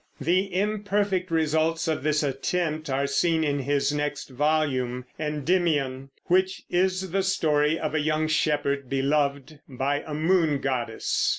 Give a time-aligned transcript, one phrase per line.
[0.19, 7.11] The imperfect results of this attempt are seen in his next volume, Endymion, which is
[7.11, 11.29] the story of a young shepherd beloved by a moon goddess.